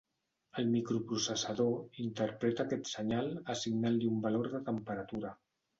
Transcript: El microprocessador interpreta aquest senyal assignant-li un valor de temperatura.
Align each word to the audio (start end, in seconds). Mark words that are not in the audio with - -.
El 0.61 0.69
microprocessador 0.75 2.01
interpreta 2.05 2.67
aquest 2.67 2.91
senyal 2.95 3.33
assignant-li 3.57 4.13
un 4.15 4.21
valor 4.29 4.53
de 4.57 4.67
temperatura. 4.73 5.39